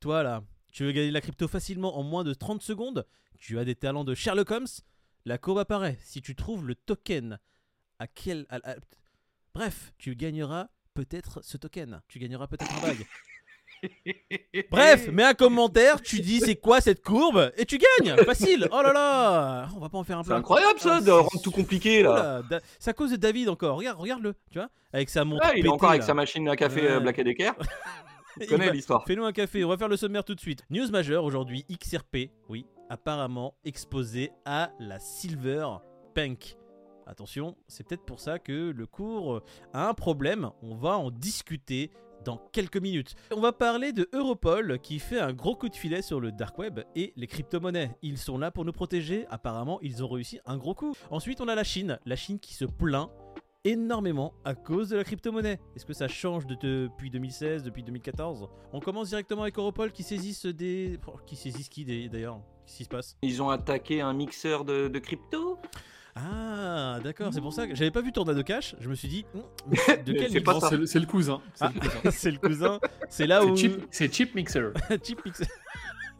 [0.00, 3.06] Toi là, tu veux gagner la crypto facilement en moins de 30 secondes?
[3.38, 4.66] Tu as des talents de Sherlock Holmes?
[5.26, 5.98] La courbe apparaît.
[6.00, 7.38] Si tu trouves le token,
[7.98, 8.46] à quel.
[8.48, 8.76] à- à-
[9.54, 12.00] Bref, tu gagneras peut-être ce token.
[12.08, 13.06] Tu gagneras peut-être un bag.
[14.70, 18.82] Bref, mets un commentaire, tu dis c'est quoi cette courbe et tu gagnes Facile Oh
[18.82, 20.36] là là On va pas en faire un C'est plat.
[20.36, 22.42] incroyable ça, Ah, de c'est- rendre tout compliqué là.
[22.48, 23.76] Da- C'est à cause de David encore.
[23.78, 25.44] Regarde, regarde-le, tu vois Avec sa montre.
[25.46, 26.06] Ah, il est encore avec là.
[26.06, 27.52] sa machine à café euh, Black Decker.
[28.72, 29.04] L'histoire.
[29.06, 30.64] Fais-nous un café, on va faire le sommaire tout de suite.
[30.70, 35.66] News majeure aujourd'hui, XRP, oui, apparemment exposé à la Silver
[36.14, 36.56] Punk.
[37.06, 40.50] Attention, c'est peut-être pour ça que le cours a un problème.
[40.62, 41.90] On va en discuter
[42.24, 43.14] dans quelques minutes.
[43.34, 46.58] On va parler de Europol qui fait un gros coup de filet sur le dark
[46.58, 47.96] web et les crypto-monnaies.
[48.02, 49.26] Ils sont là pour nous protéger.
[49.30, 50.94] Apparemment, ils ont réussi un gros coup.
[51.10, 53.10] Ensuite, on a la Chine, la Chine qui se plaint
[53.64, 55.58] énormément à cause de la crypto-monnaie.
[55.76, 56.54] Est-ce que ça change de-
[56.88, 60.98] depuis 2016, depuis 2014 On commence directement avec Europol qui saisissent des...
[61.06, 62.40] oh, Qui saisissent qui des- d'ailleurs?
[62.66, 63.16] Qu'est-ce qui se passe?
[63.22, 65.58] Ils ont attaqué un mixeur de, de crypto?
[66.16, 68.74] Ah, d'accord, c'est pour ça que j'avais pas vu Tornado Cash.
[68.80, 69.24] Je me suis dit,
[69.68, 71.40] mais de quel C'est le, cousin.
[71.54, 72.10] C'est Ah, le cousin.
[72.10, 72.80] C'est le cousin.
[73.08, 73.56] C'est là où.
[73.56, 74.72] C'est Chip, c'est Chip Mixer.
[75.04, 75.42] Chip Mix.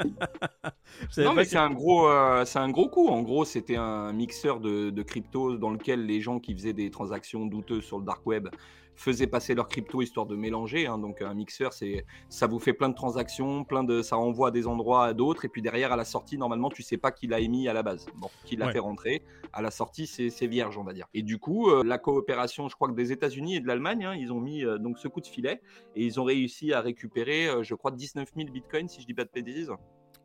[1.18, 3.08] Non mais que- c'est un gros, euh, c'est un gros coup.
[3.08, 6.90] En gros, c'était un mixeur de, de crypto dans lequel les gens qui faisaient des
[6.90, 8.48] transactions douteuses sur le dark web
[8.96, 10.86] faisaient passer leur crypto histoire de mélanger.
[10.86, 10.98] hein.
[10.98, 14.50] Donc un mixeur, c'est, ça vous fait plein de transactions, plein de, ça envoie à
[14.50, 17.26] des endroits à d'autres, et puis derrière à la sortie, normalement, tu sais pas qui
[17.26, 18.72] l'a émis à la base, bon, qui l'a Ouais.
[18.72, 19.22] fait rentrer.
[19.52, 21.06] À la sortie, c'est, c'est vierge, on va dire.
[21.14, 24.14] Et du coup, euh, la coopération, je crois que des États-Unis et de l'Allemagne, hein,
[24.14, 25.60] ils ont mis euh, donc ce coup de filet
[25.96, 29.14] et ils ont réussi à récupérer, euh, je crois, 19 000 bitcoins, si je dis
[29.14, 29.70] pas de bêtises.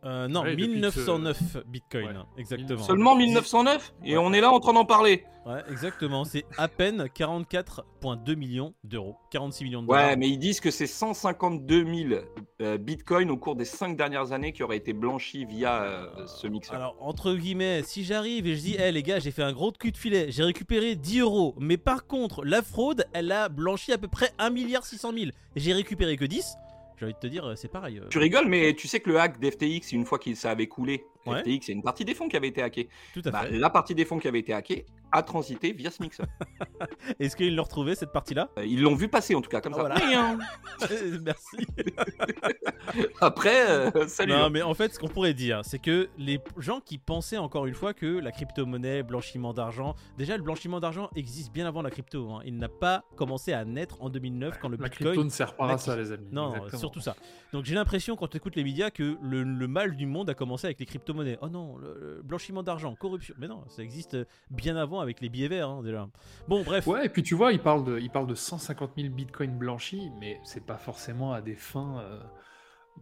[0.06, 2.24] Euh, non, Ouais, depuis que- 1909 bitcoin, Ouais.
[2.38, 2.84] exactement.
[2.84, 4.24] Seulement 1909 Et Ouais.
[4.24, 5.24] on est là en train d'en parler.
[5.48, 6.24] Ouais, exactement.
[6.26, 9.16] C'est à peine 44,2 millions d'euros.
[9.32, 10.10] 46 millions de dollars.
[10.10, 12.22] Ouais, mais ils disent que c'est 152 000
[12.62, 16.48] euh, bitcoins au cours des 5 dernières années qui auraient été blanchis via euh, ce
[16.48, 16.76] mixeur.
[16.76, 19.72] Alors, entre guillemets, si j'arrive et je dis, hé les gars, j'ai fait un gros
[19.72, 23.92] cul de filet, j'ai récupéré 10 euros, mais par contre, la fraude, elle a blanchi
[23.92, 25.32] à peu près 1 milliard 600 000.
[25.56, 26.56] J'ai récupéré que 10.
[26.98, 28.00] J'ai envie de te dire, euh, c'est pareil.
[28.00, 30.68] euh, Tu rigoles, mais tu sais que le hack d'FTX, une fois qu'il ça avait
[30.68, 31.40] coulé, Ouais.
[31.42, 32.88] FTX, c'est une partie des fonds qui avait été hackée.
[33.14, 33.58] Tout à Bah, fait.
[33.58, 36.28] la partie des fonds qui avait été hackée a transité via ce mixeur.
[37.20, 38.50] Est-ce qu'ils l'ont retrouvé cette partie-là?
[38.60, 39.82] Euh, Ils l'ont vu passer en tout cas, comme Ah, ça.
[39.82, 39.96] voilà.
[39.96, 40.38] Rien.
[41.24, 41.58] Merci.
[43.22, 44.32] Après, euh, salut.
[44.34, 47.66] Non, mais en fait, ce qu'on pourrait dire, c'est que les gens qui pensaient encore
[47.66, 51.90] une fois que la crypto-monnaie, blanchiment d'argent, déjà le blanchiment d'argent existe bien avant la
[51.92, 52.30] crypto.
[52.32, 52.42] hein.
[52.46, 55.08] Il n'a pas commencé à naître en 2009 quand le La bitcoin.
[55.10, 56.28] crypto ne sert pas à ça, les amis.
[56.32, 56.80] Non, Exactement.
[56.80, 57.16] surtout ça.
[57.54, 60.34] Donc j'ai l'impression quand tu écoutes les médias que le, le mal du monde a
[60.34, 61.38] commencé avec les crypto-monnaies.
[61.42, 63.34] Oh non, le, le blanchiment d'argent, corruption.
[63.38, 64.18] Mais non, ça existe
[64.50, 66.08] bien avant avec les billets verts hein, déjà.
[66.48, 66.86] Bon, bref.
[66.88, 70.66] Ouais, et puis tu vois, il parle de, de 150 000 bitcoins blanchis, mais c'est
[70.66, 72.20] pas forcément à des fins, euh,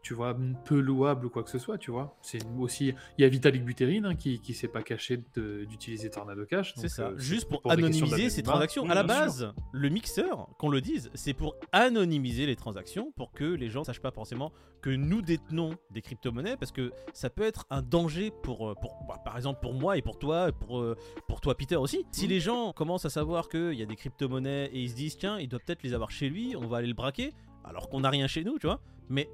[0.01, 2.17] tu vois, peu louables ou quoi que ce soit, tu vois.
[2.21, 6.45] C'est aussi, il y a Vitalik Buterin hein, qui, qui s'est pas caché d'utiliser Tornado
[6.45, 6.73] Cash.
[6.75, 8.85] C'est ça, euh, juste pour, anonymiser ces transactions.
[8.85, 13.31] Mmh, à la base, le mixeur, qu'on le dise, c'est pour anonymiser les transactions pour
[13.31, 17.43] que les gens sachent pas forcément que nous détenons des crypto-monnaies parce que ça peut
[17.43, 20.79] être un danger pour, euh, pour bah, par exemple pour moi et pour toi, pour,
[20.79, 22.05] euh, pour toi Peter aussi.
[22.11, 22.29] Si Mmh.
[22.29, 25.39] les gens commencent à savoir qu'il y a des crypto-monnaies et ils se disent tiens,
[25.39, 27.33] il doit peut-être les avoir chez lui, on va aller le braquer
[27.63, 28.81] alors qu'on n'a rien chez nous, tu vois.
[29.09, 29.29] Mais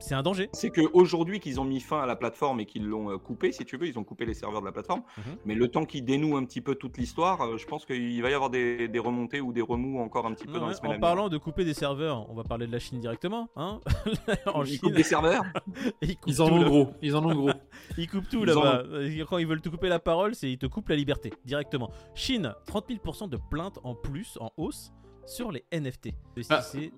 [0.00, 0.48] c'est un danger.
[0.52, 3.64] C'est qu'aujourd'hui qu'ils ont mis fin à la plateforme et qu'ils l'ont euh, coupé, si
[3.64, 5.02] tu veux, ils ont coupé les serveurs de la plateforme.
[5.18, 5.36] Mhm.
[5.44, 8.30] Mais le temps qu'ils dénouent un petit peu toute l'histoire, euh, je pense qu'il va
[8.30, 10.74] y avoir des, des remontées ou des remous encore un petit peu dans Ouais, les
[10.76, 13.48] semaines à en parlant de couper des serveurs, on va parler de la Chine directement.
[13.56, 13.80] Hein
[14.46, 15.44] en Ils Chine, coupent des serveurs.
[16.02, 17.50] ils coupent Ils en ont gros, ils en ont gros.
[17.96, 18.82] Ils coupent tout en là-bas.
[19.28, 21.90] Quand ils veulent te couper la parole, c'est ils te coupent la liberté directement.
[22.14, 24.92] Chine, 30 000% de plaintes en plus, en hausse,
[25.28, 26.10] sur les NFT.
[26.50, 26.90] Ah, C'est-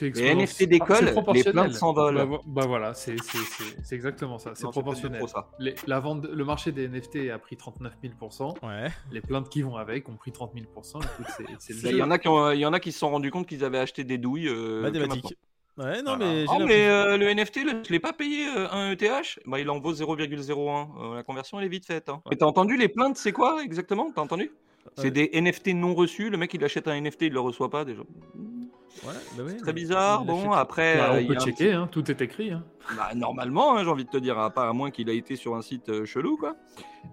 [0.00, 0.34] Les.
[0.34, 2.14] NFT décollent, C'est les plaintes s'envolent.
[2.28, 4.52] Bah, bah voilà, c'est c'est- c'est- c'est exactement ça.
[4.54, 5.22] C'est proportionnel.
[5.28, 5.48] ça.
[5.58, 8.54] Les- la vente, le marché des NFT a pris 39 000%.
[8.62, 8.88] Ouais.
[9.10, 11.00] Les plaintes qui vont avec ont pris 30 000%.
[11.00, 12.80] Écoute, c'est- c'est le Bah, Il y en a qui ont- il y en a
[12.80, 14.48] qui se sont rendus compte qu'ils avaient acheté des douilles.
[14.48, 15.36] euh, que Mathématiques.
[15.78, 16.32] Ouais, non, Voilà.
[16.32, 16.44] mais.
[16.48, 19.38] Oh, mais euh, le NFT, là, je l'ai pas payé euh, un ETH.
[19.46, 20.90] Bah, il en vaut 0,01.
[21.00, 22.08] Euh, la conversion, elle est vite faite.
[22.10, 22.20] Hein.
[22.30, 24.10] Et t'as entendu les plaintes, c'est quoi exactement?
[24.14, 24.50] T'as entendu?
[24.96, 25.10] C'est Ouais.
[25.10, 26.28] des NFT non reçus?
[26.30, 28.02] Le mec, il achète un NFT, il le reçoit pas déjà.
[29.04, 30.20] Ouais, bah ouais, Très bizarre.
[30.22, 32.52] il Bon, après, Bah, euh, on peut checker, hein, tout est écrit.
[32.52, 32.62] hein.
[32.96, 35.34] Bah, normalement, hein, j'ai envie de te dire, à, part, à moins qu'il a été
[35.36, 36.56] sur un site euh, chelou, quoi.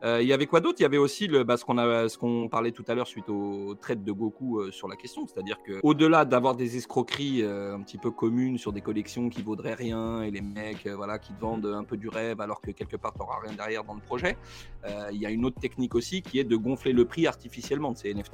[0.04, 0.76] Euh, Il y avait quoi d'autre?
[0.80, 3.08] Il y avait aussi le, bah, ce qu'on a, ce qu'on parlait tout à l'heure
[3.08, 7.42] suite au trade de Goku euh, sur la question, c'est-à-dire que au-delà d'avoir des escroqueries
[7.44, 10.96] euh, un petit peu communes sur des collections qui vaudraient rien et les mecs, euh,
[10.96, 13.84] voilà, qui te vendent un peu du rêve alors que quelque part t'auras rien derrière
[13.84, 14.38] dans le projet,
[14.86, 17.92] euh, il y a une autre technique aussi qui est de gonfler le prix artificiellement
[17.92, 18.34] de ces NFT.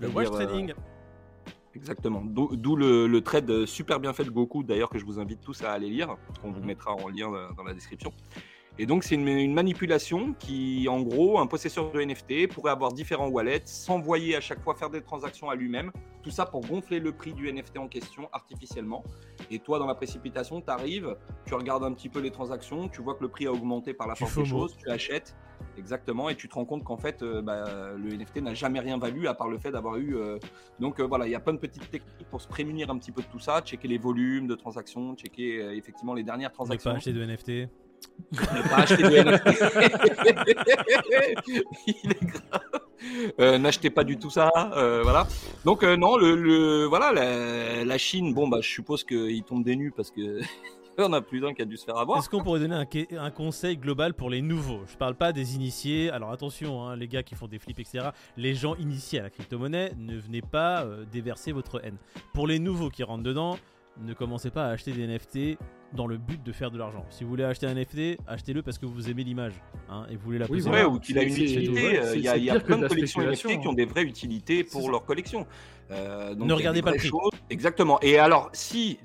[0.00, 0.72] Le wash euh, trading.
[1.76, 2.22] Exactement.
[2.24, 5.62] D'où le, le trade super bien fait de Goku, d'ailleurs, que je vous invite tous
[5.62, 6.66] à aller lire, qu'on vous Mhm.
[6.66, 8.12] mettra en lien euh, dans la description.
[8.78, 12.92] Et donc, c'est une, une manipulation qui, en gros, un possesseur de NFT pourrait avoir
[12.92, 15.90] différents wallets, s'envoyer à chaque fois faire des transactions à lui-même.
[16.22, 19.02] Tout ça pour gonfler le prix du NFT en question artificiellement.
[19.50, 23.00] Et toi, dans la précipitation, tu arrives, tu regardes un petit peu les transactions, tu
[23.00, 25.34] vois que le prix a augmenté par la force des choses, tu achètes.
[25.78, 27.64] Exactement, et tu te rends compte qu'en fait, euh, bah,
[27.96, 30.16] le NFT n'a jamais rien valu à part le fait d'avoir eu.
[30.16, 30.38] euh,
[30.80, 33.12] Donc euh, voilà, il y a plein de petites techniques pour se prémunir un petit
[33.12, 36.90] peu de tout ça, checker les volumes de transactions, checker effectivement les dernières Ne transactions.
[36.90, 37.48] pas acheter de NFT.
[38.32, 39.46] Ne pas acheter de NFT.
[41.86, 43.58] Il est grave.
[43.60, 44.50] N'achetez pas du tout ça,
[45.02, 45.26] voilà.
[45.64, 49.76] Donc non, le, le- voilà, la, la Chine, bon bah je suppose qu'ils tombent des
[49.76, 50.40] nues parce que
[50.98, 52.18] on a plus d'un qui a dû se faire avoir.
[52.18, 52.84] Est-ce qu'on pourrait donner
[53.18, 54.80] un, conseil global pour les nouveaux?
[54.90, 56.10] Je parle pas des initiés.
[56.10, 58.10] Alors attention, hein, les gars qui font des flips, etc.
[58.36, 61.96] Les gens initiés à la crypto-monnaie, ne venez pas euh, déverser votre haine.
[62.32, 63.58] Pour les nouveaux qui rentrent dedans,
[64.00, 65.58] ne commencez pas à acheter des NFT
[65.94, 67.04] dans le but de faire de l'argent.
[67.10, 69.54] Si vous voulez acheter un NFT, achetez-le parce que vous aimez l'image
[69.88, 70.76] hein, et vous voulez la Oui, posséder.
[70.76, 71.98] Ouais, ou qu'il a une utilité.
[72.00, 74.02] euh, Il y a, il y a plein de collections NFT qui ont des vraies
[74.02, 75.46] utilités pour leur collection.
[75.90, 77.08] Euh, donc, Ne il regardez pas le prix.
[77.08, 77.30] choses.
[77.48, 77.98] Exactement.
[78.02, 78.98] Et alors, si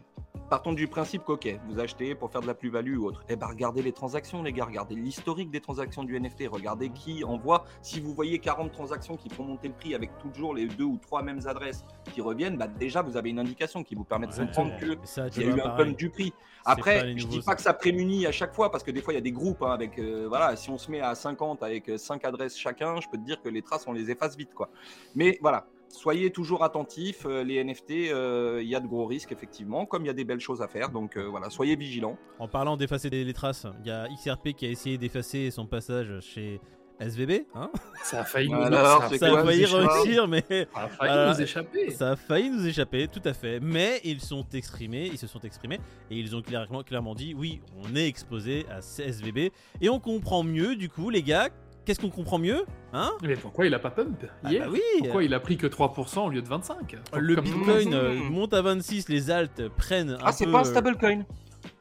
[0.51, 3.47] partons du principe qu'ok, vous achetez pour faire de la plus-value ou autre, eh ben
[3.47, 7.63] regardez les transactions, les gars, regardez l'historique des transactions du NFT, regardez qui envoie.
[7.81, 10.97] Si vous voyez 40 transactions qui font monter le prix avec toujours les deux ou
[10.97, 14.33] trois mêmes adresses qui reviennent, bah déjà vous avez une indication qui vous permet de
[14.33, 16.33] comprendre que ça, tu il y a eu un pump du prix.
[16.65, 17.55] Après, je nouveaux, dis pas ça.
[17.55, 19.63] que ça prémunit à chaque fois parce que des fois il y a des groupes
[19.63, 23.07] hein, avec euh, voilà, si on se met à 50 avec 5 adresses chacun, je
[23.07, 24.69] peux te dire que les traces on les efface vite quoi.
[25.15, 25.65] Mais voilà,
[25.95, 30.03] soyez toujours attentifs, euh, les NFT, euh, il y a de gros risques effectivement, comme
[30.03, 32.17] il y a des belles choses à faire, donc euh, voilà, soyez vigilants.
[32.39, 36.19] En parlant d'effacer les, traces, il y a XRP qui a essayé d'effacer son passage
[36.21, 36.59] chez
[36.99, 37.45] SVB.
[37.55, 37.71] Hein
[38.03, 40.27] Ça a failli nous, Alors, ça a c'est ça quoi, a failli c'est quoi réussir,
[40.27, 41.33] mais ça a failli Voilà.
[41.33, 41.89] nous échapper.
[41.91, 43.59] Ça a failli nous échapper, tout à fait.
[43.59, 45.79] Mais ils sont exprimés, ils se sont exprimés
[46.09, 49.51] et ils ont clairement, clairement dit oui, on est exposé à SVB
[49.81, 51.49] et on comprend mieux du coup, les gars.
[51.85, 52.63] Qu'est-ce qu'on comprend mieux
[52.93, 55.65] Hein Mais pourquoi il a pas pump Ah bah oui Pourquoi il a pris que
[55.67, 60.11] 3% au lieu de 25 Le Comme- bitcoin euh, monte à 26, les alts prennent
[60.11, 61.23] un Ah, c'est peu, pas un euh, stablecoin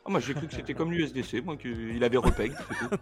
[0.06, 2.52] ah, moi j'ai cru que c'était comme l'USDC, moi qu'il avait repeg.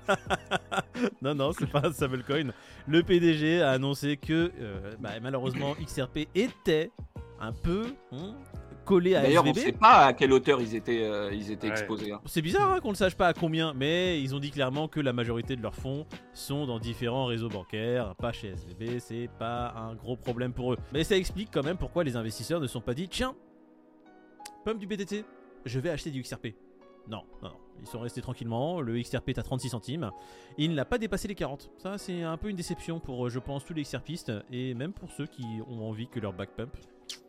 [1.23, 2.51] Non, non, c'est pas un stablecoin.
[2.89, 6.91] Le PDG a annoncé que euh, bah, malheureusement XRP était
[7.41, 8.35] un peu hein,
[8.89, 9.67] collé à D'ailleurs, on SVB.
[9.67, 11.73] sait pas à quelle hauteur ils étaient, euh, ils étaient Ouais.
[11.73, 12.13] exposés.
[12.13, 12.21] hein.
[12.25, 15.01] C'est bizarre hein, qu'on ne sache pas à combien, mais ils ont dit clairement que
[15.01, 19.75] la majorité de leurs fonds sont dans différents réseaux bancaires, pas chez SVB, c'est pas
[19.77, 20.79] un gros problème pour eux.
[20.93, 23.35] Mais ça explique quand même pourquoi les investisseurs ne sont pas dit tiens,
[24.65, 25.25] pomme du BTT,
[25.65, 26.55] je vais acheter du XRP.
[27.09, 27.57] Non, non, non.
[27.81, 28.81] Ils sont restés tranquillement.
[28.81, 30.11] Le XRP est à 36 centimes.
[30.59, 31.71] Il n'a pas dépassé les 40.
[31.79, 34.93] Ça, c'est un peu une déception pour, euh, je pense, tous les XRPistes et même
[34.93, 36.77] pour ceux qui ont envie que leur back pump.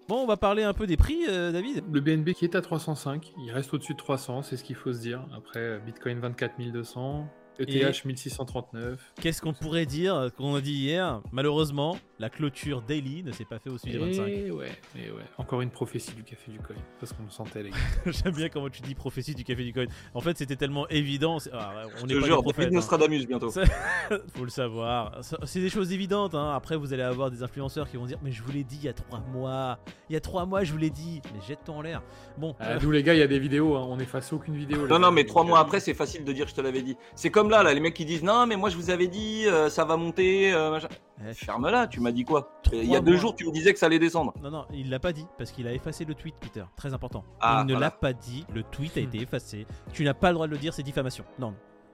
[0.10, 1.84] Bon, on va parler un peu des prix, euh, David.
[1.92, 4.92] Le BNB qui est à 305, il reste au-dessus de 300, c'est ce qu'il faut
[4.92, 5.24] se dire.
[5.38, 7.28] Après, Bitcoin 24 200,
[7.60, 9.14] ETH 1639.
[9.22, 11.22] Qu'est-ce qu'on pourrait dire euh, qu'on a dit hier?
[11.32, 14.28] Malheureusement, la clôture daily ne s'est pas fait au sujet 25.
[14.28, 15.24] Et ouais, et ouais.
[15.38, 17.78] Encore une prophétie du café du coin, parce qu'on le sentait les gars.
[18.06, 19.86] J'aime bien comment tu dis prophétie du café du coin.
[20.14, 21.38] En fait, c'était tellement évident.
[21.54, 22.58] ah, on Je n'est te pas jure, des prophètes.
[22.66, 22.76] David hein.
[22.76, 23.50] Nostradamus bientôt.
[24.36, 25.20] Faut le savoir.
[25.46, 26.36] C'est des choses évidentes.
[26.36, 26.54] hein.
[26.56, 28.86] Après, vous allez avoir des influenceurs qui vont dire Mais je vous l'ai dit il
[28.86, 29.80] y a trois mois.
[30.10, 31.22] Il y a trois mois, je vous l'ai dit.
[31.34, 32.02] Mais jette-toi en l'air.
[32.38, 34.56] Bon, Ah, euh, nous les gars, il y a des vidéos, hein, on efface aucune
[34.58, 34.88] vidéo.
[34.88, 36.98] Non, non, mais trois mois euh, après, c'est facile de dire je te l'avais dit.
[37.16, 39.46] C'est comme là, là, les mecs qui disent non, mais moi je vous avais dit,
[39.48, 40.54] euh, ça va monter.
[40.54, 40.88] euh, machin.
[41.28, 43.20] Eh, Ferme-la, tu m'as dit quoi Il y a Trois deux mois.
[43.22, 44.34] jours, tu me disais que ça allait descendre.
[44.42, 46.64] Non, non, il l'a pas dit parce qu'il a effacé le tweet, Peter.
[46.76, 47.24] Très important.
[47.42, 47.88] Ah, il ne voilà.
[47.88, 48.46] l'a pas dit.
[48.54, 49.66] Le tweet a été effacé.
[49.94, 51.24] Tu n'as pas le droit de le dire, c'est diffamation.
[51.40, 51.54] Non.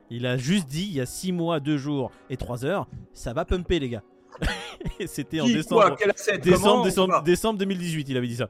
[0.10, 3.34] Il a juste dit il y a 6 mois, 2 jours et 3 heures, ça
[3.34, 4.04] va pumper, les gars.
[5.08, 5.82] C'était en décembre.
[5.82, 7.22] quoi, quel asset, décembre, comment, décembre, quoi?
[7.22, 8.50] décembre 2018, il avait dit ça.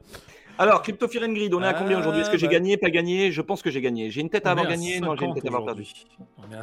[0.58, 2.22] Alors, Crypto Fear and Greed, on est à combien aujourd'hui?
[2.22, 2.54] Est-ce que j'ai Ah, bah.
[2.54, 3.30] gagné, pas gagné?
[3.30, 4.10] Je pense que j'ai gagné.
[4.10, 5.86] J'ai une tête à avoir gagné, non, j'ai une 50 tête à avoir perdu.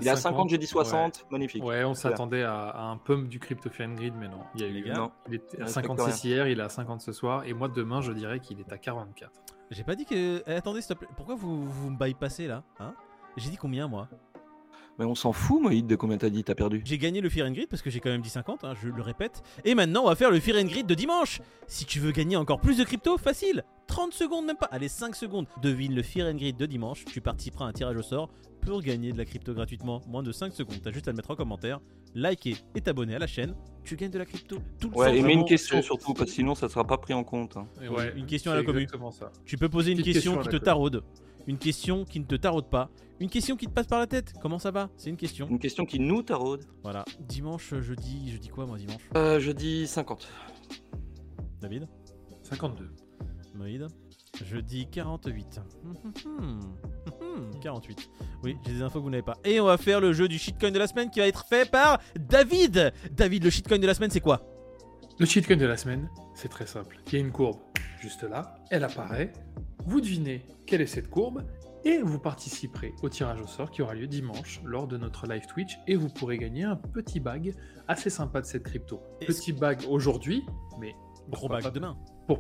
[0.02, 1.64] Il est à 50, j'ai dit 60, magnifique.
[1.64, 4.40] Ouais, on s'attendait à, à un pump du Crypto Fan Grid, mais non.
[4.56, 4.90] Il y a eu.
[4.92, 5.12] non.
[5.28, 7.68] il était à il respecte 56 hier, il est à 50 ce soir, et moi
[7.68, 9.32] demain, je dirais qu'il est à 44.
[9.70, 10.44] J'ai pas dit que.
[10.48, 11.10] Eh, attendez, s'il te plaît.
[11.16, 12.94] Pourquoi vous, vous me bypassez là hein?
[13.38, 14.08] J'ai dit combien moi?
[15.00, 16.82] Mais on s'en fout, Moïd, de combien t'as dit, t'as perdu.
[16.86, 18.90] J'ai gagné le Fear and Grid parce que j'ai quand même dit 50, hein, je
[18.90, 19.42] le répète.
[19.66, 21.42] Et maintenant, on va faire le Fear and Grid de dimanche.
[21.66, 23.64] Si tu veux gagner encore plus de crypto, facile.
[23.88, 24.68] 30 secondes, même pas.
[24.72, 25.46] Allez, 5 secondes.
[25.62, 27.06] Devine le Fear and Grid de dimanche.
[27.06, 28.30] Tu participeras à un tirage au sort
[28.62, 30.02] pour gagner de la crypto gratuitement.
[30.08, 30.78] Moins de 5 secondes.
[30.82, 31.80] T'as juste à le mettre en commentaire,
[32.16, 33.54] liker et t'abonner à la chaîne.
[33.84, 35.00] Tu gagnes de la crypto tout le temps.
[35.00, 37.58] Ouais, et mets une question surtout, parce que sinon ça sera pas pris en compte.
[37.58, 37.68] hein.
[37.82, 38.80] Et Ouais, une question à la commu.
[38.82, 39.32] exactement ça.
[39.46, 41.04] Tu peux poser une Petite question, qui te taraude.
[41.46, 42.90] Une question qui ne te taraude pas.
[43.20, 44.34] Une question qui te passe par la tête.
[44.42, 44.90] Comment ça va?
[44.96, 45.48] C'est une question.
[45.50, 46.64] Une question qui nous taraude.
[46.84, 47.04] Voilà.
[47.20, 49.02] Dimanche, je dis, je dis quoi moi dimanche?
[49.18, 50.26] Euh, je dis 50.
[51.62, 51.88] David?
[52.44, 52.90] 52.
[53.56, 53.88] Moïd.
[54.44, 55.62] Je dis 48.
[56.26, 56.60] Hum,
[57.62, 58.10] 48.
[58.44, 59.38] Oui, j'ai des infos que vous n'avez pas.
[59.44, 61.70] Et on va faire le jeu du shitcoin de la semaine qui va être fait
[61.70, 62.94] par David.
[63.12, 64.42] David, le shitcoin de la semaine, c'est quoi?
[65.20, 67.00] Le shitcoin de la semaine, c'est très simple.
[67.08, 67.58] Il y a une courbe
[68.02, 69.32] juste là, elle apparaît.
[69.86, 71.44] Vous devinez quelle est cette courbe
[71.86, 75.46] et vous participerez au tirage au sort qui aura lieu dimanche lors de notre live
[75.46, 77.54] Twitch et vous pourrez gagner un petit bag
[77.88, 79.02] assez sympa de cette crypto.
[79.26, 80.44] Petit bag aujourd'hui,
[80.80, 80.96] mais
[81.30, 81.98] Gros pas demain.
[82.28, 82.40] Bon,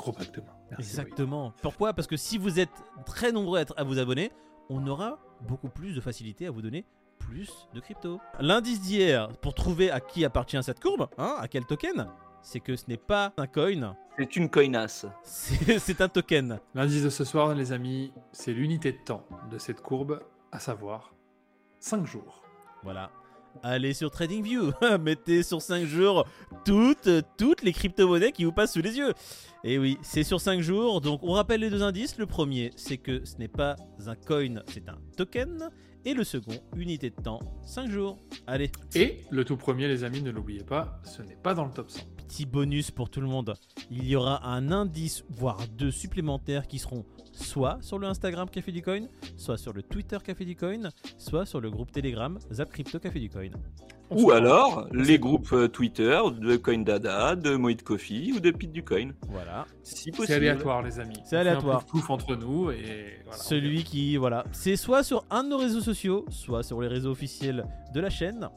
[0.00, 0.52] gros bag demain.
[0.70, 1.52] Merci, Exactement.
[1.62, 1.92] Pourquoi?
[1.92, 2.70] Parce que si vous êtes
[3.04, 4.32] très nombreux à, vous abonner,
[4.68, 6.84] on aura beaucoup plus de facilité à vous donner
[7.18, 8.18] plus de crypto.
[8.40, 12.08] L'indice d'hier, pour trouver à qui appartient cette courbe, hein, à quel token,
[12.40, 15.06] c'est que ce n'est pas un coin, C'est une coinasse.
[15.22, 16.58] c'est un token.
[16.74, 21.12] L'indice de ce soir, les amis, c'est l'unité de temps de cette courbe, à savoir
[21.80, 22.42] 5 jours.
[22.82, 23.10] Voilà.
[23.62, 26.26] Allez sur TradingView, mettez sur 5 jours
[26.64, 29.12] toutes, toutes les crypto-monnaies qui vous passent sous les yeux.
[29.64, 32.16] Et oui, c'est sur 5 jours, donc on rappelle les deux indices.
[32.18, 33.76] Le premier, c'est que ce n'est pas
[34.06, 35.70] un coin, c'est un token.
[36.06, 38.18] Et le second, unité de temps, 5 jours.
[38.46, 41.72] Allez, Et le tout premier, les amis, ne l'oubliez pas, ce n'est pas dans le
[41.72, 42.00] top 100.
[42.30, 43.54] Petit bonus pour tout le monde.
[43.90, 48.70] Il y aura un indice, voire deux supplémentaires qui seront soit sur le Instagram Café
[48.70, 52.70] du Coin, soit sur le Twitter Café du Coin, soit sur le groupe Telegram Zap
[52.70, 53.50] Crypto Café du Coin.
[54.10, 58.70] On Ou alors les groupes euh, Twitter de CoinDada, de Moïd Coffee ou de Pete
[58.70, 59.10] du Coin.
[59.28, 59.66] Voilà.
[59.82, 60.28] Si possible.
[60.28, 61.14] C'est aléatoire, les amis.
[61.24, 61.84] C'est On fait un aléatoire.
[62.10, 66.24] entre nous et voilà, Celui qui, voilà, c'est soit sur un de nos réseaux sociaux,
[66.30, 68.48] soit sur les réseaux officiels de la chaîne.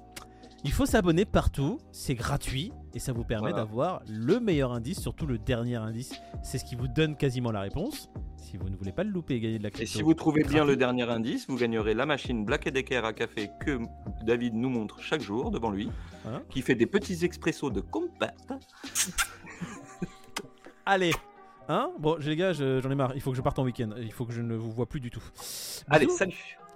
[0.66, 3.66] Il faut s'abonner partout, c'est gratuit et ça vous permet Voilà.
[3.66, 6.14] d'avoir le meilleur indice, surtout le dernier indice.
[6.42, 8.10] C'est ce qui vous donne quasiment la réponse.
[8.38, 9.92] Si vous ne voulez pas le louper et gagner de la Et crypto.
[9.98, 13.50] si vous trouvez bien le dernier indice, vous gagnerez la machine Black Decker à café
[13.60, 13.80] que
[14.26, 15.90] David nous montre chaque jour devant lui,
[16.26, 18.54] Hein qui fait des petits expressos de compact.
[20.86, 21.12] Allez
[21.70, 21.92] Hein?
[21.98, 23.14] Bon, les gars, je- j'en ai marre.
[23.16, 23.92] Il faut que je parte en week-end.
[23.98, 25.24] Il faut que je ne vous vois plus du tout.
[25.90, 26.18] Allez, Bisous.
[26.18, 26.58] salut